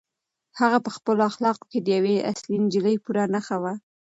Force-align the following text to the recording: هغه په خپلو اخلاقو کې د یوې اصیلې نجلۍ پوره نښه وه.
هغه 0.59 0.77
په 0.85 0.89
خپلو 0.97 1.21
اخلاقو 1.29 1.63
کې 1.71 1.79
د 1.81 1.87
یوې 1.97 2.15
اصیلې 2.31 2.57
نجلۍ 2.65 2.95
پوره 3.03 3.23
نښه 3.33 3.57
وه. 3.63 3.73